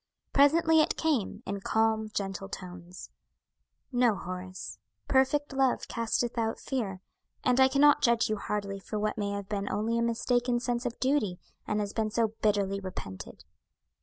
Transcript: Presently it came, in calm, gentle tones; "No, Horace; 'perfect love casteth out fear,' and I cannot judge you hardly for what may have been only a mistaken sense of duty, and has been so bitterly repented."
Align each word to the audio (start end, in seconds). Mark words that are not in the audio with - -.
Presently 0.33 0.79
it 0.81 0.97
came, 0.97 1.43
in 1.45 1.59
calm, 1.61 2.09
gentle 2.09 2.49
tones; 2.49 3.11
"No, 3.91 4.15
Horace; 4.15 4.79
'perfect 5.07 5.53
love 5.53 5.87
casteth 5.87 6.39
out 6.39 6.57
fear,' 6.59 7.01
and 7.43 7.59
I 7.59 7.67
cannot 7.67 8.01
judge 8.01 8.27
you 8.27 8.37
hardly 8.37 8.79
for 8.79 8.97
what 8.97 9.15
may 9.19 9.29
have 9.33 9.47
been 9.47 9.69
only 9.69 9.99
a 9.99 10.01
mistaken 10.01 10.59
sense 10.59 10.87
of 10.87 10.99
duty, 10.99 11.37
and 11.67 11.79
has 11.79 11.93
been 11.93 12.09
so 12.09 12.29
bitterly 12.41 12.79
repented." 12.79 13.43